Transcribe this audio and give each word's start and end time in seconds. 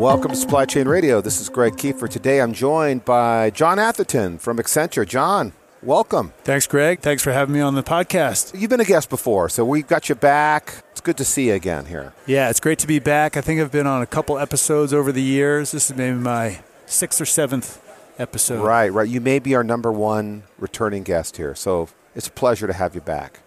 Welcome 0.00 0.30
to 0.30 0.36
Supply 0.38 0.64
Chain 0.64 0.88
Radio. 0.88 1.20
This 1.20 1.42
is 1.42 1.50
Greg 1.50 1.74
Kefer. 1.74 2.08
Today 2.08 2.40
I'm 2.40 2.54
joined 2.54 3.04
by 3.04 3.50
John 3.50 3.78
Atherton 3.78 4.38
from 4.38 4.56
Accenture. 4.56 5.06
John, 5.06 5.52
welcome. 5.82 6.32
Thanks, 6.42 6.66
Greg. 6.66 7.00
Thanks 7.00 7.22
for 7.22 7.32
having 7.32 7.54
me 7.54 7.60
on 7.60 7.74
the 7.74 7.82
podcast. 7.82 8.58
You've 8.58 8.70
been 8.70 8.80
a 8.80 8.86
guest 8.86 9.10
before, 9.10 9.50
so 9.50 9.62
we've 9.62 9.86
got 9.86 10.08
you 10.08 10.14
back. 10.14 10.82
It's 10.92 11.02
good 11.02 11.18
to 11.18 11.24
see 11.26 11.48
you 11.48 11.52
again 11.52 11.84
here. 11.84 12.14
Yeah, 12.24 12.48
it's 12.48 12.60
great 12.60 12.78
to 12.78 12.86
be 12.86 12.98
back. 12.98 13.36
I 13.36 13.42
think 13.42 13.60
I've 13.60 13.70
been 13.70 13.86
on 13.86 14.00
a 14.00 14.06
couple 14.06 14.38
episodes 14.38 14.94
over 14.94 15.12
the 15.12 15.20
years. 15.20 15.72
This 15.72 15.90
is 15.90 15.96
maybe 15.98 16.16
my 16.16 16.60
sixth 16.86 17.20
or 17.20 17.26
seventh 17.26 17.78
episode. 18.18 18.64
Right, 18.64 18.90
right. 18.90 19.06
You 19.06 19.20
may 19.20 19.38
be 19.38 19.54
our 19.54 19.62
number 19.62 19.92
one 19.92 20.44
returning 20.58 21.02
guest 21.02 21.36
here, 21.36 21.54
so 21.54 21.90
it's 22.14 22.26
a 22.26 22.32
pleasure 22.32 22.66
to 22.66 22.72
have 22.72 22.94
you 22.94 23.02
back. 23.02 23.40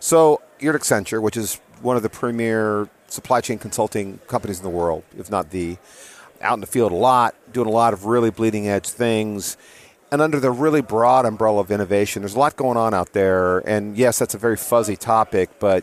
So 0.00 0.42
you're 0.58 0.74
at 0.74 0.80
Accenture, 0.80 1.22
which 1.22 1.36
is 1.36 1.60
one 1.80 1.96
of 1.96 2.02
the 2.02 2.10
premier 2.10 2.88
supply 3.08 3.40
chain 3.40 3.58
consulting 3.58 4.18
companies 4.26 4.58
in 4.58 4.64
the 4.64 4.70
world, 4.70 5.04
if 5.18 5.30
not 5.30 5.50
the. 5.50 5.76
Out 6.42 6.52
in 6.52 6.60
the 6.60 6.66
field 6.66 6.92
a 6.92 6.94
lot, 6.94 7.34
doing 7.50 7.66
a 7.66 7.70
lot 7.70 7.94
of 7.94 8.04
really 8.04 8.30
bleeding 8.30 8.68
edge 8.68 8.90
things. 8.90 9.56
And 10.12 10.20
under 10.20 10.38
the 10.38 10.50
really 10.50 10.82
broad 10.82 11.24
umbrella 11.24 11.60
of 11.62 11.70
innovation, 11.70 12.20
there's 12.20 12.34
a 12.34 12.38
lot 12.38 12.56
going 12.56 12.76
on 12.76 12.92
out 12.92 13.14
there. 13.14 13.60
And 13.60 13.96
yes, 13.96 14.18
that's 14.18 14.34
a 14.34 14.38
very 14.38 14.58
fuzzy 14.58 14.96
topic, 14.96 15.48
but 15.58 15.82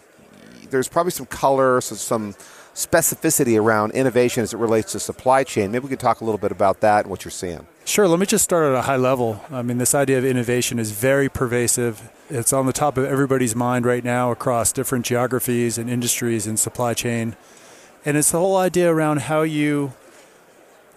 there's 0.69 0.87
probably 0.87 1.11
some 1.11 1.25
color, 1.25 1.81
so 1.81 1.95
some 1.95 2.35
specificity 2.73 3.59
around 3.59 3.91
innovation 3.91 4.43
as 4.43 4.53
it 4.53 4.57
relates 4.57 4.91
to 4.93 4.99
supply 4.99 5.43
chain. 5.43 5.71
Maybe 5.71 5.83
we 5.83 5.89
could 5.89 5.99
talk 5.99 6.21
a 6.21 6.25
little 6.25 6.39
bit 6.39 6.51
about 6.51 6.79
that 6.81 7.01
and 7.01 7.09
what 7.09 7.23
you're 7.23 7.31
seeing. 7.31 7.67
Sure. 7.85 8.07
Let 8.07 8.19
me 8.19 8.25
just 8.25 8.43
start 8.43 8.65
at 8.65 8.75
a 8.75 8.83
high 8.83 8.95
level. 8.95 9.41
I 9.51 9.61
mean, 9.61 9.77
this 9.77 9.93
idea 9.93 10.17
of 10.17 10.25
innovation 10.25 10.79
is 10.79 10.91
very 10.91 11.29
pervasive. 11.29 12.09
It's 12.29 12.53
on 12.53 12.65
the 12.65 12.73
top 12.73 12.97
of 12.97 13.05
everybody's 13.05 13.55
mind 13.55 13.85
right 13.85 14.03
now 14.03 14.31
across 14.31 14.71
different 14.71 15.05
geographies 15.05 15.77
and 15.77 15.89
industries 15.89 16.47
and 16.47 16.57
supply 16.57 16.93
chain. 16.93 17.35
And 18.05 18.17
it's 18.17 18.31
the 18.31 18.39
whole 18.39 18.57
idea 18.57 18.91
around 18.91 19.21
how 19.21 19.43
you 19.43 19.93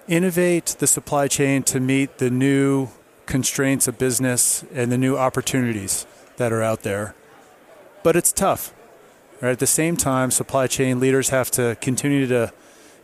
innovate 0.09 0.77
the 0.79 0.87
supply 0.87 1.29
chain 1.29 1.63
to 1.65 1.81
meet 1.81 2.19
the 2.19 2.31
new 2.31 2.89
constraints 3.27 3.89
of 3.89 3.99
business 3.99 4.65
and 4.73 4.91
the 4.91 4.99
new 4.99 5.17
opportunities 5.17 6.07
that 6.37 6.53
are 6.53 6.63
out 6.63 6.83
there. 6.83 7.15
But 8.03 8.17
it's 8.17 8.33
tough. 8.33 8.73
Right? 9.41 9.51
At 9.51 9.59
the 9.59 9.67
same 9.67 9.97
time, 9.97 10.31
supply 10.31 10.67
chain 10.67 10.99
leaders 10.99 11.29
have 11.29 11.51
to 11.53 11.77
continue 11.81 12.27
to 12.27 12.53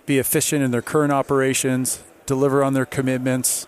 be 0.07 0.19
efficient 0.19 0.63
in 0.63 0.71
their 0.71 0.83
current 0.83 1.13
operations, 1.13 2.03
deliver 2.27 2.65
on 2.65 2.73
their 2.73 2.87
commitments. 2.87 3.67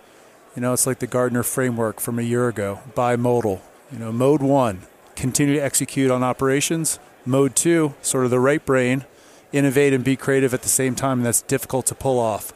You 0.56 0.62
know, 0.62 0.72
it's 0.72 0.86
like 0.86 0.98
the 0.98 1.06
Gartner 1.06 1.42
framework 1.42 2.00
from 2.00 2.18
a 2.18 2.22
year 2.22 2.48
ago, 2.48 2.80
bimodal. 2.94 3.60
You 3.92 3.98
know, 3.98 4.12
mode 4.12 4.42
one, 4.42 4.82
continue 5.14 5.54
to 5.54 5.60
execute 5.60 6.10
on 6.10 6.22
operations. 6.22 6.98
Mode 7.26 7.54
two, 7.54 7.94
sort 8.02 8.24
of 8.24 8.30
the 8.30 8.40
right 8.40 8.64
brain, 8.64 9.04
innovate 9.52 9.92
and 9.92 10.04
be 10.04 10.16
creative 10.16 10.52
at 10.54 10.62
the 10.62 10.68
same 10.68 10.94
time, 10.94 11.18
and 11.18 11.26
that's 11.26 11.42
difficult 11.42 11.86
to 11.86 11.94
pull 11.94 12.18
off. 12.18 12.52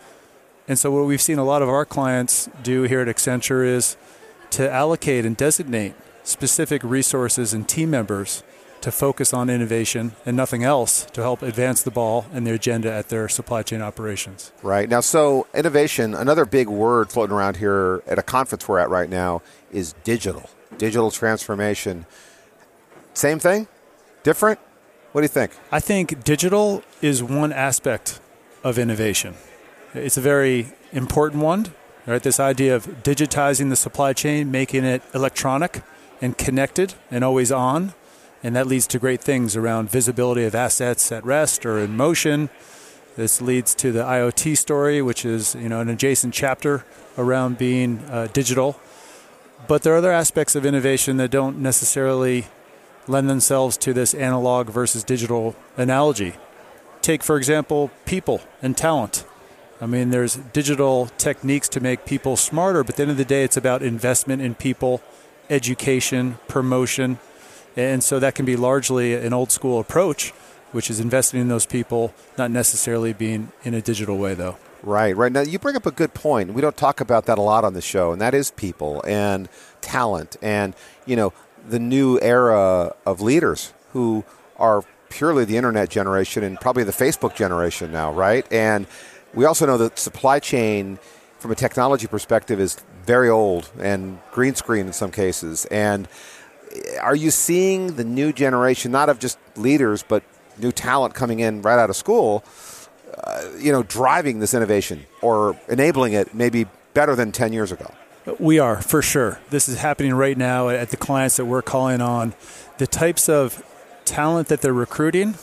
And 0.67 0.79
so, 0.79 0.91
what 0.91 1.07
we've 1.07 1.23
seen 1.23 1.39
a 1.39 1.45
lot 1.45 1.63
of 1.63 1.69
our 1.69 1.85
clients 1.85 2.49
do 2.63 2.83
here 2.83 3.01
at 3.01 3.09
Accenture 3.09 3.67
is 3.67 3.97
to 4.51 4.71
allocate 4.71 5.25
and 5.25 5.37
designate 5.37 5.95
specific 6.23 6.83
resources 6.85 7.55
and 7.55 7.69
team 7.69 7.91
members 7.91 8.43
to 8.83 8.93
focus 8.93 9.33
on 9.33 9.51
innovation 9.51 10.13
and 10.25 10.37
nothing 10.37 10.65
else 10.65 11.05
to 11.07 11.23
help 11.23 11.43
advance 11.43 11.83
the 11.83 11.91
ball 11.91 12.27
and 12.33 12.47
the 12.47 12.53
agenda 12.53 12.93
at 12.93 13.09
their 13.09 13.29
supply 13.29 13.63
chain 13.63 13.83
operations. 13.83 14.53
Right. 14.63 14.89
Now, 14.89 15.01
so 15.01 15.47
innovation, 15.55 16.15
another 16.15 16.45
big 16.45 16.69
word 16.69 17.11
floating 17.11 17.35
around 17.35 17.57
here 17.57 18.03
at 18.07 18.19
a 18.19 18.23
conference 18.23 18.69
we're 18.69 18.79
at 18.79 18.91
right 18.91 19.11
now 19.11 19.43
is 19.73 19.95
digital, 20.05 20.49
digital 20.77 21.11
transformation. 21.11 22.07
Same 23.15 23.39
thing? 23.39 23.69
Different? 24.23 24.59
What 25.13 25.23
do 25.23 25.25
you 25.25 25.29
think? 25.29 25.53
I 25.73 25.81
think 25.81 26.23
digital 26.25 26.83
is 27.01 27.23
one 27.23 27.53
aspect 27.53 28.21
of 28.63 28.79
innovation. 28.79 29.35
It's 29.95 30.17
a 30.17 30.21
very 30.21 30.73
important 30.93 31.43
one. 31.43 31.73
Right? 32.07 32.23
This 32.23 32.41
idea 32.41 32.75
of 32.75 33.03
digitizing 33.03 33.69
the 33.69 33.77
supply 33.77 34.15
chain, 34.15 34.51
making 34.51 34.83
it 34.85 35.03
electronic 35.13 35.83
and 36.23 36.39
connected 36.39 36.95
and 37.11 37.23
always 37.23 37.53
on 37.53 37.93
and 38.43 38.55
that 38.55 38.67
leads 38.67 38.87
to 38.89 38.99
great 38.99 39.21
things 39.21 39.57
around 39.57 39.91
visibility 39.91 40.45
of 40.45 40.55
assets 40.55 41.11
at 41.11 41.25
rest 41.25 41.67
or 41.67 41.79
in 41.79 41.97
motion. 41.97 42.51
This 43.17 43.41
leads 43.41 43.75
to 43.77 43.91
the 43.91 44.05
IoT 44.05 44.57
story, 44.57 45.03
which 45.03 45.25
is 45.25 45.55
you 45.57 45.69
know 45.69 45.81
an 45.81 45.89
adjacent 45.89 46.35
chapter 46.35 46.85
around 47.17 47.59
being 47.59 47.99
uh, 48.11 48.29
digital. 48.33 48.79
But 49.67 49.83
there 49.83 49.93
are 49.95 49.97
other 49.97 50.13
aspects 50.13 50.55
of 50.55 50.65
innovation 50.65 51.17
that 51.17 51.31
don't 51.31 51.59
necessarily 51.59 52.47
lend 53.09 53.29
themselves 53.29 53.77
to 53.79 53.93
this 53.93 54.15
analog 54.15 54.69
versus 54.69 55.03
digital 55.03 55.57
analogy. 55.77 56.35
Take, 57.03 57.23
for 57.23 57.37
example, 57.37 57.91
people 58.05 58.41
and 58.63 58.77
talent. 58.77 59.25
I 59.81 59.87
mean, 59.87 60.11
there's 60.11 60.37
digital 60.37 61.07
techniques 61.19 61.69
to 61.71 61.81
make 61.81 62.05
people 62.05 62.37
smarter, 62.37 62.83
but 62.85 62.91
at 62.91 62.97
the 62.97 63.03
end 63.03 63.11
of 63.13 63.17
the 63.17 63.25
day, 63.25 63.45
it's 63.45 63.57
about 63.57 63.83
investment 63.83 64.43
in 64.43 64.55
people, 64.55 65.01
education, 65.49 66.39
promotion, 66.49 67.19
and 67.79 68.03
so 68.03 68.19
that 68.19 68.35
can 68.35 68.45
be 68.45 68.57
largely 68.57 69.15
an 69.15 69.33
old 69.33 69.53
school 69.53 69.79
approach, 69.79 70.31
which 70.73 70.91
is 70.91 70.99
investing 70.99 71.41
in 71.41 71.49
those 71.49 71.65
people, 71.65 72.13
not 72.37 72.51
necessarily 72.51 73.13
being 73.13 73.53
in 73.63 73.73
a 73.73 73.81
digital 73.81 74.19
way, 74.19 74.35
though. 74.35 74.57
Right, 74.83 75.17
right. 75.17 75.31
Now, 75.31 75.41
you 75.41 75.59
bring 75.59 75.77
up 75.77 75.87
a 75.87 75.91
good 75.91 76.13
point. 76.13 76.55
We 76.55 76.61
don't 76.61 76.77
talk 76.77 77.01
about 77.01 77.27
that 77.27 77.39
a 77.39 77.43
lot 77.43 77.65
on 77.65 77.75
the 77.75 77.81
show, 77.81 78.13
and 78.13 78.21
that 78.21 78.35
is 78.35 78.51
people 78.51 79.03
and 79.07 79.49
talent 79.81 80.37
and, 80.43 80.75
you 81.07 81.17
know, 81.17 81.33
the 81.69 81.79
new 81.79 82.19
era 82.21 82.95
of 83.07 83.21
leaders 83.21 83.73
who 83.93 84.25
are 84.57 84.85
purely 85.09 85.45
the 85.45 85.57
internet 85.57 85.89
generation 85.89 86.43
and 86.43 86.61
probably 86.61 86.85
the 86.85 86.93
Facebook 86.93 87.35
generation 87.35 87.93
now, 87.93 88.13
right? 88.13 88.51
And 88.53 88.87
we 89.35 89.45
also 89.45 89.67
know 89.67 89.79
that 89.79 89.99
supply 89.99 90.41
chain, 90.41 90.99
from 91.39 91.53
a 91.53 91.55
technology 91.55 92.07
perspective, 92.07 92.59
is 92.59 92.77
very 93.05 93.29
old 93.29 93.71
and 93.79 94.19
green 94.33 94.55
screen 94.55 94.87
in 94.87 94.93
some 94.93 95.11
cases. 95.11 95.65
And 95.67 96.09
are 97.01 97.17
you 97.17 97.31
seeing 97.31 97.97
the 97.97 98.05
new 98.05 98.33
generation, 98.33 98.93
not 98.93 99.09
of 99.09 99.19
just 99.19 99.39
leaders, 99.57 100.03
but 100.03 100.23
new 100.59 100.73
talent 100.73 101.15
coming 101.15 101.41
in 101.41 101.63
right 101.63 101.79
out 101.79 101.91
of 101.91 101.97
school, 101.97 102.45
uh, 103.25 103.45
you 103.59 103.73
know, 103.73 103.83
driving 103.83 104.41
this 104.41 104.55
innovation 104.55 105.07
or 105.23 105.59
enabling 105.69 106.13
it 106.13 106.35
maybe 106.35 106.67
better 106.95 107.15
than 107.15 107.33
10 107.33 107.53
years 107.53 107.73
ago? 107.73 107.93
We 108.39 108.59
are, 108.59 108.83
for 108.83 109.01
sure. 109.01 109.41
This 109.51 109.69
is 109.69 109.79
happening 109.79 110.13
right 110.15 110.37
now 110.37 110.69
at 110.69 110.91
the 110.91 110.97
clients 110.97 111.37
that 111.37 111.47
we're 111.47 111.63
calling 111.63 112.01
on. 112.01 112.35
The 112.77 112.87
types 112.87 113.29
of 113.29 113.65
talent 114.05 114.49
that 114.49 114.61
they're 114.61 114.73
recruiting, 114.73 115.37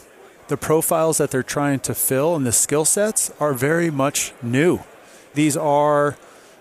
the 0.48 0.58
profiles 0.58 1.18
that 1.18 1.32
they're 1.32 1.44
trying 1.44 1.80
to 1.82 1.96
fill, 1.96 2.36
and 2.36 2.46
the 2.46 2.52
skill 2.52 2.86
sets 2.86 3.32
are 3.40 3.54
very 3.54 3.90
much 3.90 4.34
new. 4.44 4.82
These 5.34 5.58
are 5.58 6.18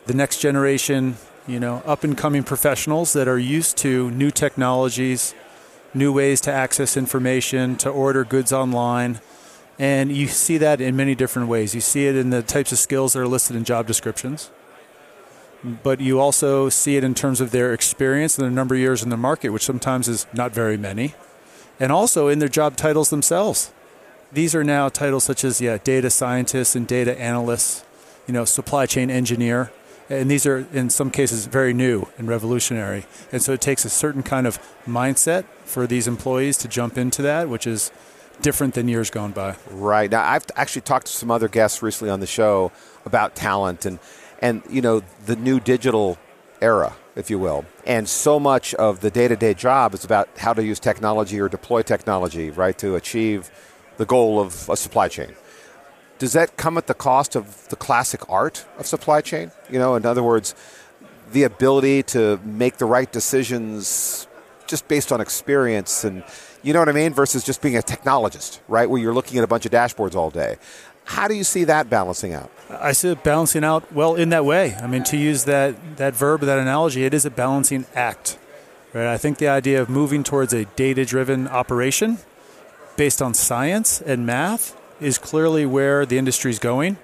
the 0.07 0.15
next 0.15 0.39
generation 0.39 1.17
you 1.47 1.61
know, 1.61 1.83
up 1.85 2.05
and 2.05 2.17
coming 2.17 2.43
professionals 2.43 3.13
that 3.13 3.29
are 3.29 3.39
used 3.39 3.77
to 3.79 4.11
new 4.13 4.31
technologies, 4.31 5.35
new 5.93 6.13
ways 6.13 6.41
to 6.43 6.53
access 6.53 6.97
information, 6.97 7.77
to 7.77 7.91
order 7.91 8.25
goods 8.25 8.53
online. 8.53 9.21
And 9.79 10.11
you 10.11 10.27
see 10.27 10.57
that 10.59 10.81
in 10.81 10.97
many 10.97 11.15
different 11.15 11.49
ways. 11.49 11.75
You 11.75 11.81
see 11.81 12.07
it 12.07 12.17
in 12.17 12.31
the 12.31 12.43
types 12.43 12.73
of 12.73 12.79
skills 12.79 13.13
that 13.13 13.21
are 13.21 13.29
listed 13.29 13.57
in 13.57 13.65
job 13.65 13.87
descriptions, 13.87 14.51
but 15.83 16.01
you 16.01 16.21
also 16.21 16.69
see 16.69 16.97
it 16.97 17.05
in 17.05 17.15
terms 17.15 17.41
of 17.41 17.51
their 17.51 17.75
experience 17.75 18.39
and 18.39 18.45
their 18.45 18.53
number 18.53 18.75
of 18.75 18.81
years 18.81 19.03
in 19.03 19.11
the 19.11 19.17
market, 19.17 19.51
which 19.51 19.65
sometimes 19.65 20.09
is 20.09 20.27
not 20.33 20.53
very 20.53 20.77
many, 20.77 21.15
and 21.79 21.91
also 21.91 22.29
in 22.29 22.39
their 22.39 22.49
job 22.49 22.77
titles 22.77 23.11
themselves. 23.11 23.73
These 24.33 24.55
are 24.55 24.65
now 24.65 24.89
titles 24.89 25.25
such 25.25 25.45
as 25.45 25.61
yeah, 25.61 25.79
data 25.83 26.09
scientists 26.09 26.75
and 26.75 26.87
data 26.87 27.19
analysts, 27.21 27.85
you 28.27 28.33
know, 28.33 28.45
supply 28.45 28.87
chain 28.87 29.11
engineer 29.11 29.71
and 30.09 30.31
these 30.31 30.47
are 30.47 30.67
in 30.73 30.91
some 30.91 31.11
cases 31.11 31.47
very 31.47 31.73
new 31.73 32.07
and 32.19 32.29
revolutionary. 32.29 33.07
And 33.33 33.43
so 33.43 33.53
it 33.53 33.61
takes 33.61 33.85
a 33.85 33.91
certain 33.91 34.23
kind 34.23 34.47
of 34.47 34.59
mindset 34.87 35.45
for 35.65 35.87
these 35.87 36.07
employees 36.07 36.57
to 36.59 36.69
jump 36.69 36.99
into 36.99 37.23
that, 37.23 37.49
which 37.49 37.67
is 37.67 37.91
different 38.43 38.75
than 38.75 38.89
years 38.89 39.11
gone 39.11 39.33
by. 39.33 39.57
Right. 39.71 40.11
Now 40.11 40.29
I've 40.29 40.45
actually 40.57 40.83
talked 40.83 41.07
to 41.07 41.13
some 41.13 41.31
other 41.31 41.49
guests 41.49 41.83
recently 41.83 42.11
on 42.11 42.21
the 42.21 42.27
show 42.27 42.73
about 43.05 43.35
talent 43.35 43.87
and 43.87 43.99
and 44.41 44.63
you 44.69 44.83
know 44.83 45.03
the 45.27 45.37
new 45.37 45.61
digital 45.61 46.19
era, 46.61 46.95
if 47.17 47.31
you 47.31 47.39
will. 47.39 47.65
And 47.87 48.09
so 48.09 48.41
much 48.41 48.75
of 48.75 49.01
the 49.01 49.11
day-to-day 49.11 49.55
job 49.55 49.95
is 49.95 50.05
about 50.05 50.29
how 50.39 50.53
to 50.53 50.65
use 50.65 50.81
technology 50.81 51.39
or 51.41 51.49
deploy 51.49 51.83
technology, 51.83 52.51
right, 52.51 52.77
to 52.79 52.95
achieve 52.97 53.51
the 53.97 54.07
goal 54.07 54.41
of 54.41 54.69
a 54.69 54.77
supply 54.77 55.09
chain 55.09 55.35
does 56.25 56.33
that 56.33 56.57
come 56.57 56.79
at 56.79 56.87
the 56.87 56.95
cost 56.95 57.37
of 57.37 57.69
the 57.69 57.77
classic 57.77 58.27
art 58.31 58.65
of 58.79 58.87
supply 58.87 59.21
chain? 59.21 59.53
You 59.69 59.79
know, 59.79 59.95
in 59.95 60.07
other 60.07 60.23
words, 60.23 60.55
the 61.33 61.43
ability 61.43 62.03
to 62.15 62.41
make 62.45 62.79
the 62.79 62.87
right 62.87 63.13
decisions 63.13 64.27
just 64.67 64.89
based 64.89 65.13
on 65.13 65.21
experience 65.21 66.03
and 66.03 66.25
you 66.63 66.73
know 66.73 66.79
what 66.79 66.89
I 66.89 66.93
mean 66.93 67.13
versus 67.13 67.45
just 67.45 67.61
being 67.61 67.77
a 67.77 67.83
technologist, 67.83 68.61
right? 68.69 68.89
Where 68.89 68.99
you're 68.99 69.13
looking 69.13 69.37
at 69.37 69.45
a 69.45 69.47
bunch 69.47 69.67
of 69.67 69.73
dashboards 69.73 70.15
all 70.15 70.31
day. 70.31 70.57
How 71.05 71.29
do 71.29 71.35
you 71.35 71.45
see 71.45 71.65
that 71.65 71.91
balancing 71.91 72.33
out? 72.33 72.51
I 72.71 72.93
see 72.93 73.11
it 73.11 73.23
balancing 73.23 73.63
out 73.63 73.93
well 73.93 74.15
in 74.15 74.31
that 74.31 74.47
way. 74.47 74.77
I 74.77 74.87
mean, 74.87 75.05
to 75.05 75.19
use 75.19 75.45
that 75.45 75.99
that 75.99 76.15
verb, 76.15 76.41
that 76.41 76.59
analogy, 76.59 77.05
it 77.05 77.13
is 77.13 77.27
a 77.27 77.31
balancing 77.31 77.85
act. 77.95 78.39
Right? 78.95 79.13
I 79.13 79.19
think 79.19 79.37
the 79.37 79.49
idea 79.49 79.83
of 79.83 79.91
moving 79.91 80.25
towards 80.25 80.55
a 80.55 80.65
data-driven 80.65 81.49
operation 81.49 82.17
based 82.97 83.21
on 83.21 83.35
science 83.35 84.01
and 84.01 84.25
math 84.25 84.75
is 85.05 85.19
clearly 85.19 85.67
where 85.67 86.07
the 86.07 86.19
industry 86.19 86.51
is 86.51 86.59
going. 86.59 86.97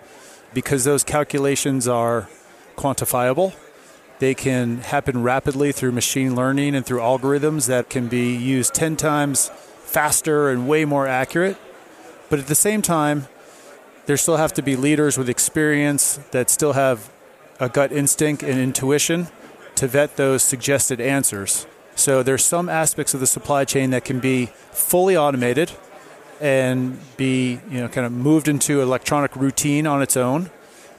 because 0.53 0.85
those 0.85 1.05
calculations 1.05 1.87
are 1.87 2.29
quantifiable. 2.77 3.55
They 4.19 4.35
can 4.35 4.79
happen 4.79 5.23
rapidly 5.23 5.73
through 5.73 5.93
machine 5.93 6.35
learning 6.35 6.75
and 6.75 6.85
through 6.85 7.01
algorithms 7.01 7.67
that 7.69 7.89
can 7.89 8.09
be 8.09 8.35
used 8.35 8.75
10 8.75 8.97
times 8.97 9.51
faster 9.85 10.51
and 10.51 10.69
way 10.69 10.85
more 10.85 11.07
accurate. 11.07 11.57
But 12.29 12.39
at 12.39 12.47
the 12.47 12.55
same 12.55 12.83
time, 12.83 13.29
there 14.07 14.17
still 14.17 14.37
have 14.37 14.53
to 14.55 14.63
be 14.63 14.77
leaders 14.77 15.17
with 15.17 15.29
experience 15.29 16.19
that 16.33 16.51
still 16.51 16.73
have 16.73 17.11
a 17.59 17.69
gut 17.69 17.93
instinct 17.93 18.43
and 18.43 18.59
intuition 18.59 19.29
to 19.77 19.87
vet 19.87 20.17
those 20.17 20.43
suggested 20.43 21.01
answers. 21.01 21.67
So 21.95 22.23
there's 22.23 22.45
some 22.45 22.69
aspects 22.69 23.15
of 23.15 23.21
the 23.21 23.27
supply 23.27 23.65
chain 23.65 23.91
that 23.91 24.05
can 24.05 24.21
be 24.21 24.47
fully 24.73 25.17
automated 25.17 25.73
and 26.41 26.99
be 27.17 27.61
you 27.71 27.81
know 27.81 27.89
kind 27.89 28.07
of 28.07 28.13
moved 28.13 28.49
into 28.49 28.81
electronic 28.81 29.37
routine 29.37 29.87
on 29.87 30.03
its 30.03 30.17
own, 30.17 30.51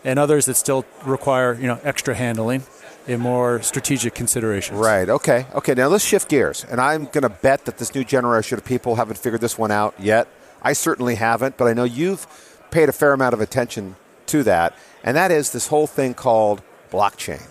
and 0.04 0.20
others 0.20 0.46
that 0.46 0.56
still 0.56 0.86
require 1.06 1.54
you 1.54 1.68
know 1.68 1.80
extra 1.84 2.16
handling 2.16 2.64
and 3.08 3.22
more 3.22 3.62
strategic 3.62 4.14
considerations. 4.14 4.80
Right. 4.80 5.10
Okay. 5.10 5.46
Okay. 5.56 5.74
Now 5.74 5.88
let's 5.88 6.06
shift 6.06 6.30
gears, 6.30 6.66
and 6.70 6.80
I'm 6.80 7.06
going 7.06 7.24
to 7.24 7.30
bet 7.30 7.66
that 7.66 7.78
this 7.78 7.96
new 7.96 8.04
generation 8.04 8.58
of 8.58 8.66
people 8.66 8.96
haven't 8.96 9.18
figured 9.18 9.42
this 9.42 9.58
one 9.58 9.72
out 9.72 9.96
yet. 10.00 10.28
I 10.62 10.74
certainly 10.74 11.16
haven't, 11.16 11.58
but 11.58 11.66
I 11.66 11.74
know 11.74 11.84
you've 11.84 12.28
paid 12.70 12.88
a 12.88 12.92
fair 12.92 13.14
amount 13.14 13.34
of 13.34 13.42
attention 13.42 13.96
to 14.28 14.44
that, 14.44 14.78
and 15.04 15.18
that 15.18 15.32
is 15.32 15.52
this 15.52 15.68
whole 15.68 15.88
thing 15.88 16.14
called 16.14 16.62
blockchain. 16.92 17.42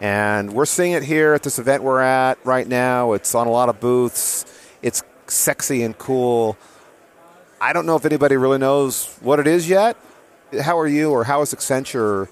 And 0.00 0.52
we're 0.52 0.66
seeing 0.66 0.92
it 0.92 1.02
here 1.02 1.34
at 1.34 1.42
this 1.42 1.58
event 1.58 1.82
we're 1.82 2.00
at 2.00 2.38
right 2.44 2.66
now. 2.66 3.14
It's 3.14 3.34
on 3.34 3.48
a 3.48 3.50
lot 3.50 3.68
of 3.68 3.80
booths. 3.80 4.44
It's 4.80 5.02
sexy 5.26 5.82
and 5.82 5.98
cool. 5.98 6.56
I 7.60 7.72
don't 7.72 7.86
know 7.86 7.96
if 7.96 8.04
anybody 8.04 8.36
really 8.36 8.58
knows 8.58 9.16
what 9.20 9.40
it 9.40 9.46
is 9.46 9.68
yet. 9.68 9.96
How 10.62 10.78
are 10.78 10.86
you, 10.86 11.10
or 11.10 11.24
how 11.24 11.42
is 11.42 11.52
Accenture 11.52 12.28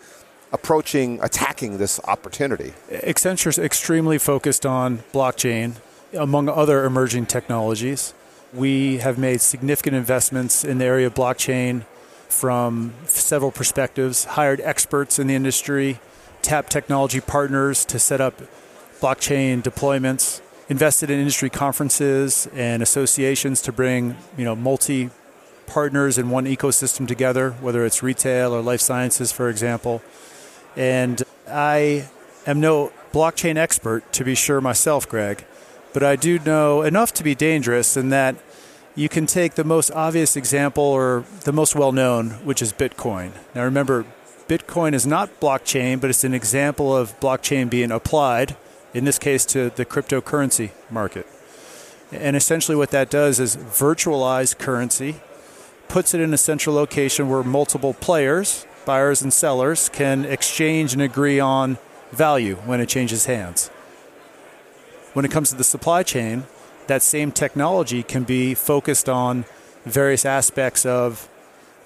approaching, 0.53 1.21
attacking 1.21 1.79
this 1.79 2.01
opportunity? 2.05 2.75
Accenture 2.91 3.49
is 3.49 3.59
extremely 3.59 4.19
focused 4.19 4.65
on 4.65 4.99
blockchain, 5.13 5.75
among 6.15 6.49
other 6.49 6.85
emerging 6.85 7.27
technologies. 7.27 8.15
We 8.55 8.99
have 8.99 9.19
made 9.19 9.41
significant 9.41 9.97
investments 9.97 10.65
in 10.65 10.79
the 10.79 10.85
area 10.85 11.09
of 11.09 11.15
blockchain 11.15 11.85
from 12.29 12.95
several 13.07 13.51
perspectives, 13.51 14.25
hired 14.25 14.61
experts 14.61 15.19
in 15.19 15.27
the 15.27 15.35
industry, 15.35 15.99
tapped 16.43 16.71
technology 16.71 17.21
partners 17.21 17.85
to 17.87 17.99
set 17.99 18.21
up 18.21 18.41
blockchain 19.01 19.63
deployments, 19.63 20.41
invested 20.69 21.11
in 21.11 21.19
industry 21.19 21.51
conferences 21.51 22.49
and 22.55 22.83
associations 22.83 23.63
to 23.63 23.73
bring 23.73 24.17
you 24.37 24.45
know 24.45 24.57
multi 24.57 25.11
partners 25.67 26.17
in 26.17 26.31
one 26.31 26.47
ecosystem 26.47 27.09
together, 27.09 27.53
whether 27.61 27.85
it's 27.85 28.03
retail 28.03 28.53
or 28.53 28.61
life 28.61 28.81
sciences, 28.81 29.33
for 29.33 29.49
example. 29.49 30.01
And 30.77 31.23
I 31.49 32.09
am 32.47 32.61
no 32.61 32.93
blockchain 33.13 33.57
expert, 33.57 34.13
to 34.13 34.25
be 34.25 34.35
sure 34.35 34.61
myself, 34.61 35.09
Greg, 35.09 35.45
but 35.93 36.03
I 36.03 36.17
do 36.17 36.39
know 36.39 36.83
enough 36.83 37.13
to 37.15 37.25
be 37.25 37.35
dangerous 37.35 37.97
in 37.97 38.11
that 38.11 38.37
you 38.95 39.09
can 39.09 39.27
take 39.27 39.55
the 39.55 39.65
most 39.65 39.91
obvious 39.91 40.37
example 40.37 40.83
or 40.83 41.25
the 41.45 41.53
most 41.53 41.75
well 41.75 41.93
known, 41.93 42.31
which 42.45 42.63
is 42.63 42.73
Bitcoin. 42.73 43.33
Now 43.55 43.65
remember, 43.65 44.05
Bitcoin 44.49 44.95
is 44.95 45.07
not 45.07 45.41
blockchain, 45.41 46.01
but 46.01 46.11
it's 46.11 46.25
an 46.25 46.35
example 46.35 46.97
of 46.97 47.19
blockchain 47.21 47.69
being 47.69 47.91
applied, 47.91 48.57
in 48.97 49.05
this 49.05 49.19
case, 49.19 49.45
to 49.45 49.69
the 49.71 49.85
cryptocurrency 49.85 50.71
market. 50.91 51.27
And 52.11 52.35
essentially, 52.35 52.77
what 52.77 52.93
that 52.93 53.11
does 53.11 53.39
is 53.39 53.55
virtualize 53.55 54.57
currency, 54.57 55.17
puts 55.87 56.15
it 56.15 56.21
in 56.21 56.33
a 56.33 56.39
central 56.39 56.75
location 56.75 57.29
where 57.29 57.43
multiple 57.43 57.93
players, 57.93 58.67
buyers 58.87 59.21
and 59.21 59.33
sellers, 59.33 59.91
can 59.91 60.25
exchange 60.25 60.95
and 60.95 61.03
agree 61.03 61.39
on 61.39 61.77
value 62.11 62.55
when 62.65 62.81
it 62.81 62.89
changes 62.89 63.27
hands. 63.27 63.69
When 65.13 65.27
it 65.27 65.31
comes 65.31 65.51
to 65.51 65.57
the 65.57 65.65
supply 65.65 66.03
chain, 66.03 66.45
that 66.87 67.03
same 67.03 67.33
technology 67.33 68.03
can 68.03 68.25
be 68.25 68.55
focused 68.55 69.11
on 69.11 69.45
various 69.85 70.25
aspects 70.25 70.87
of 70.87 71.29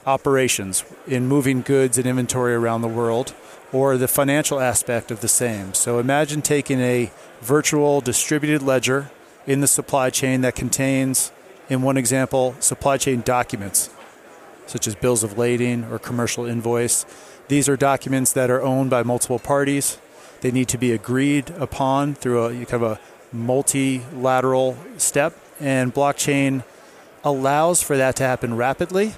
operations 0.06 0.84
in 1.06 1.26
moving 1.26 1.62
goods 1.62 1.98
and 1.98 2.06
inventory 2.06 2.54
around 2.54 2.82
the 2.82 2.88
world 2.88 3.34
or 3.72 3.96
the 3.96 4.08
financial 4.08 4.60
aspect 4.60 5.10
of 5.10 5.20
the 5.20 5.28
same. 5.28 5.74
So 5.74 5.98
imagine 5.98 6.42
taking 6.42 6.80
a 6.80 7.10
virtual 7.40 8.00
distributed 8.00 8.62
ledger 8.62 9.10
in 9.46 9.60
the 9.60 9.66
supply 9.66 10.10
chain 10.10 10.40
that 10.40 10.54
contains, 10.54 11.32
in 11.68 11.82
one 11.82 11.96
example, 11.96 12.56
supply 12.60 12.96
chain 12.96 13.20
documents, 13.20 13.90
such 14.66 14.86
as 14.86 14.94
bills 14.94 15.22
of 15.22 15.38
lading 15.38 15.84
or 15.84 15.98
commercial 15.98 16.44
invoice. 16.44 17.06
These 17.48 17.68
are 17.68 17.76
documents 17.76 18.32
that 18.32 18.50
are 18.50 18.62
owned 18.62 18.90
by 18.90 19.02
multiple 19.02 19.38
parties. 19.38 19.98
They 20.40 20.50
need 20.50 20.68
to 20.68 20.78
be 20.78 20.92
agreed 20.92 21.50
upon 21.50 22.14
through 22.14 22.44
a 22.44 22.50
kind 22.66 22.82
of 22.82 22.82
a 22.82 23.00
multilateral 23.32 24.76
step, 24.96 25.36
and 25.60 25.94
blockchain 25.94 26.64
allows 27.22 27.82
for 27.82 27.96
that 27.96 28.16
to 28.16 28.24
happen 28.24 28.56
rapidly 28.56 29.14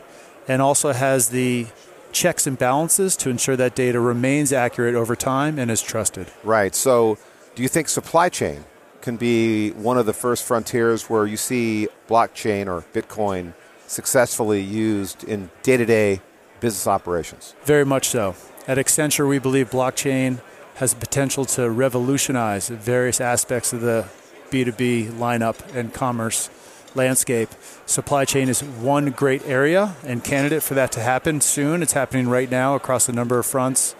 and 0.48 0.62
also 0.62 0.92
has 0.92 1.30
the 1.30 1.66
checks 2.12 2.46
and 2.46 2.58
balances 2.58 3.16
to 3.16 3.30
ensure 3.30 3.56
that 3.56 3.74
data 3.74 3.98
remains 3.98 4.52
accurate 4.52 4.94
over 4.94 5.16
time 5.16 5.58
and 5.58 5.70
is 5.70 5.82
trusted. 5.82 6.28
Right. 6.44 6.74
So, 6.74 7.18
do 7.54 7.62
you 7.62 7.68
think 7.68 7.88
supply 7.88 8.28
chain 8.28 8.64
can 9.00 9.16
be 9.16 9.70
one 9.70 9.98
of 9.98 10.06
the 10.06 10.12
first 10.12 10.44
frontiers 10.44 11.10
where 11.10 11.26
you 11.26 11.36
see 11.36 11.88
blockchain 12.08 12.66
or 12.66 12.84
Bitcoin 12.92 13.54
successfully 13.86 14.60
used 14.62 15.24
in 15.24 15.50
day 15.62 15.76
to 15.76 15.84
day 15.84 16.20
business 16.60 16.86
operations? 16.86 17.54
Very 17.64 17.84
much 17.84 18.08
so. 18.08 18.34
At 18.66 18.78
Accenture, 18.78 19.28
we 19.28 19.38
believe 19.38 19.70
blockchain 19.70 20.40
has 20.76 20.94
the 20.94 21.00
potential 21.00 21.44
to 21.44 21.68
revolutionize 21.68 22.68
various 22.68 23.20
aspects 23.20 23.72
of 23.72 23.80
the 23.80 24.08
B2B 24.50 25.10
lineup 25.12 25.74
and 25.74 25.92
commerce 25.92 26.48
landscape. 26.94 27.48
Supply 27.86 28.24
chain 28.24 28.48
is 28.48 28.62
one 28.62 29.10
great 29.10 29.46
area 29.46 29.96
and 30.04 30.22
candidate 30.22 30.62
for 30.62 30.74
that 30.74 30.92
to 30.92 31.00
happen 31.00 31.40
soon. 31.40 31.82
It's 31.82 31.92
happening 31.92 32.28
right 32.28 32.50
now 32.50 32.74
across 32.74 33.08
a 33.08 33.12
number 33.12 33.38
of 33.38 33.46
fronts. 33.46 33.94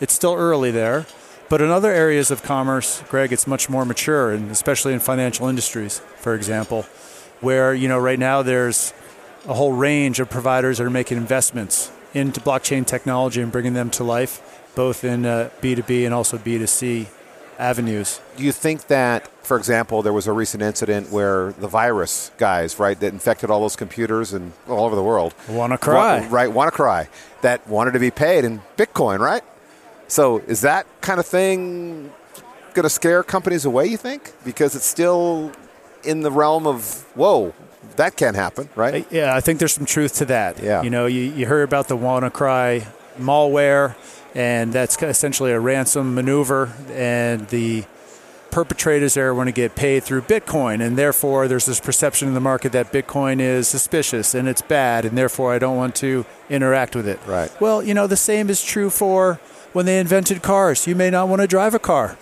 It's 0.00 0.14
still 0.14 0.34
early 0.34 0.70
there, 0.70 1.06
but 1.48 1.60
in 1.60 1.70
other 1.70 1.90
areas 1.90 2.30
of 2.30 2.42
commerce, 2.42 3.02
Greg, 3.08 3.32
it's 3.32 3.46
much 3.46 3.68
more 3.68 3.84
mature, 3.84 4.32
and 4.32 4.50
especially 4.50 4.92
in 4.92 5.00
financial 5.00 5.48
industries, 5.48 6.00
for 6.16 6.34
example, 6.34 6.82
where 7.40 7.74
you 7.74 7.88
know 7.88 7.98
right 7.98 8.18
now 8.18 8.42
there's 8.42 8.92
a 9.46 9.54
whole 9.54 9.72
range 9.72 10.20
of 10.20 10.28
providers 10.28 10.78
that 10.78 10.84
are 10.84 10.90
making 10.90 11.16
investments 11.16 11.90
into 12.14 12.40
blockchain 12.40 12.86
technology 12.86 13.40
and 13.40 13.50
bringing 13.50 13.74
them 13.74 13.90
to 13.90 14.04
life, 14.04 14.62
both 14.74 15.04
in 15.04 15.26
uh, 15.26 15.50
B2B 15.60 16.04
and 16.04 16.14
also 16.14 16.38
B2C 16.38 17.08
avenues. 17.58 18.20
Do 18.36 18.44
you 18.44 18.52
think 18.52 18.86
that, 18.86 19.28
for 19.44 19.56
example, 19.56 20.02
there 20.02 20.12
was 20.12 20.26
a 20.26 20.32
recent 20.32 20.62
incident 20.62 21.10
where 21.10 21.52
the 21.52 21.68
virus 21.68 22.30
guys, 22.38 22.78
right, 22.78 22.98
that 23.00 23.12
infected 23.12 23.50
all 23.50 23.60
those 23.60 23.76
computers 23.76 24.32
and 24.32 24.52
all 24.68 24.84
over 24.84 24.94
the 24.94 25.02
world, 25.02 25.34
WannaCry, 25.46 25.94
wa- 25.94 26.26
right, 26.30 26.50
WannaCry, 26.50 27.08
that 27.42 27.66
wanted 27.68 27.92
to 27.92 27.98
be 27.98 28.10
paid 28.10 28.44
in 28.44 28.60
Bitcoin, 28.76 29.18
right? 29.18 29.42
So 30.06 30.38
is 30.38 30.60
that 30.62 30.86
kind 31.00 31.20
of 31.20 31.26
thing 31.26 32.12
going 32.74 32.84
to 32.84 32.90
scare 32.90 33.22
companies 33.22 33.64
away? 33.64 33.86
You 33.86 33.96
think 33.96 34.32
because 34.44 34.74
it's 34.74 34.86
still 34.86 35.52
in 36.04 36.20
the 36.22 36.30
realm 36.30 36.66
of 36.66 37.02
whoa, 37.14 37.52
that 37.96 38.16
can 38.16 38.34
happen, 38.34 38.68
right? 38.76 39.06
Yeah, 39.10 39.34
I 39.34 39.40
think 39.40 39.58
there's 39.58 39.72
some 39.74 39.84
truth 39.86 40.14
to 40.16 40.24
that. 40.26 40.62
Yeah. 40.62 40.82
You 40.82 40.90
know, 40.90 41.06
you, 41.06 41.22
you 41.22 41.46
heard 41.46 41.62
about 41.64 41.88
the 41.88 41.96
WannaCry 41.96 42.86
malware, 43.18 43.96
and 44.34 44.72
that's 44.72 45.00
essentially 45.02 45.52
a 45.52 45.60
ransom 45.60 46.14
maneuver, 46.14 46.72
and 46.90 47.48
the 47.48 47.84
perpetrators 48.50 49.14
there 49.14 49.34
want 49.34 49.48
to 49.48 49.52
get 49.52 49.74
paid 49.74 50.02
through 50.02 50.22
Bitcoin, 50.22 50.84
and 50.84 50.96
therefore 50.96 51.48
there's 51.48 51.66
this 51.66 51.80
perception 51.80 52.28
in 52.28 52.34
the 52.34 52.40
market 52.40 52.72
that 52.72 52.92
Bitcoin 52.92 53.40
is 53.40 53.68
suspicious 53.68 54.34
and 54.34 54.48
it's 54.48 54.62
bad, 54.62 55.04
and 55.04 55.18
therefore 55.18 55.52
I 55.52 55.58
don't 55.58 55.76
want 55.76 55.94
to 55.96 56.24
interact 56.48 56.96
with 56.96 57.06
it. 57.06 57.20
Right. 57.26 57.50
Well, 57.60 57.82
you 57.82 57.92
know, 57.94 58.06
the 58.06 58.16
same 58.16 58.48
is 58.48 58.64
true 58.64 58.90
for 58.90 59.38
when 59.74 59.84
they 59.84 60.00
invented 60.00 60.42
cars. 60.42 60.86
You 60.86 60.94
may 60.94 61.10
not 61.10 61.28
want 61.28 61.42
to 61.42 61.46
drive 61.46 61.74
a 61.74 61.78
car. 61.78 62.16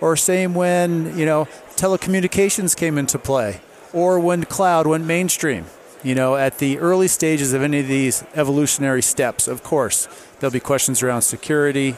Or 0.00 0.16
same 0.16 0.54
when, 0.54 1.16
you 1.16 1.24
know, 1.24 1.46
telecommunications 1.76 2.76
came 2.76 2.98
into 2.98 3.20
play, 3.20 3.60
or 3.92 4.18
when 4.18 4.44
cloud 4.44 4.86
went 4.86 5.04
mainstream. 5.04 5.66
You 6.04 6.16
know, 6.16 6.34
at 6.34 6.58
the 6.58 6.80
early 6.80 7.06
stages 7.06 7.52
of 7.52 7.62
any 7.62 7.78
of 7.78 7.86
these 7.86 8.24
evolutionary 8.34 9.02
steps, 9.02 9.46
of 9.46 9.62
course, 9.62 10.08
there'll 10.40 10.52
be 10.52 10.58
questions 10.58 11.00
around 11.00 11.22
security, 11.22 11.96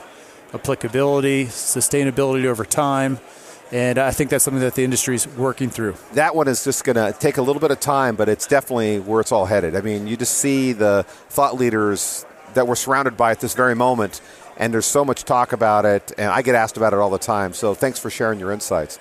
applicability, 0.52 1.46
sustainability 1.46 2.44
over 2.44 2.66
time. 2.66 3.18
And 3.72 3.98
I 3.98 4.10
think 4.10 4.28
that's 4.28 4.44
something 4.44 4.60
that 4.60 4.74
the 4.74 4.84
industry 4.84 5.14
is 5.14 5.26
working 5.26 5.70
through. 5.70 5.96
That 6.12 6.36
one 6.36 6.48
is 6.48 6.62
just 6.62 6.84
going 6.84 6.96
to 6.96 7.18
take 7.18 7.38
a 7.38 7.42
little 7.42 7.60
bit 7.60 7.70
of 7.70 7.80
time, 7.80 8.14
but 8.14 8.28
it's 8.28 8.46
definitely 8.46 9.00
where 9.00 9.22
it's 9.22 9.32
all 9.32 9.46
headed. 9.46 9.74
I 9.74 9.80
mean, 9.80 10.06
you 10.06 10.18
just 10.18 10.36
see 10.36 10.72
the 10.72 11.06
thought 11.30 11.56
leaders 11.56 12.26
that 12.52 12.68
we're 12.68 12.76
surrounded 12.76 13.16
by 13.16 13.30
at 13.30 13.40
this 13.40 13.54
very 13.54 13.74
moment, 13.74 14.20
and 14.58 14.72
there's 14.72 14.84
so 14.84 15.02
much 15.02 15.24
talk 15.24 15.52
about 15.52 15.86
it, 15.86 16.12
and 16.18 16.30
I 16.30 16.42
get 16.42 16.54
asked 16.54 16.76
about 16.76 16.92
it 16.92 16.98
all 16.98 17.10
the 17.10 17.18
time. 17.18 17.54
So 17.54 17.72
thanks 17.72 17.98
for 17.98 18.10
sharing 18.10 18.38
your 18.38 18.52
insights. 18.52 18.98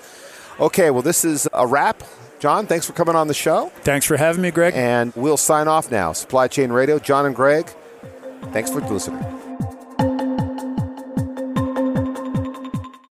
Okay, 0.58 0.90
well, 0.90 1.02
this 1.02 1.26
is 1.26 1.46
a 1.52 1.66
wrap. 1.66 2.02
John, 2.44 2.66
thanks 2.66 2.84
for 2.84 2.92
coming 2.92 3.16
on 3.16 3.26
the 3.26 3.32
show. 3.32 3.72
Thanks 3.76 4.04
for 4.04 4.18
having 4.18 4.42
me, 4.42 4.50
Greg. 4.50 4.74
And 4.76 5.14
we'll 5.16 5.38
sign 5.38 5.66
off 5.66 5.90
now. 5.90 6.12
Supply 6.12 6.46
Chain 6.46 6.70
Radio, 6.72 6.98
John 6.98 7.24
and 7.24 7.34
Greg, 7.34 7.74
thanks 8.52 8.70
for 8.70 8.82
listening. 8.82 9.43